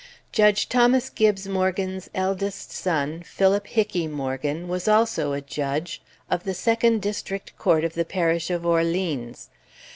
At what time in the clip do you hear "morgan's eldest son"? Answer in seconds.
1.47-3.21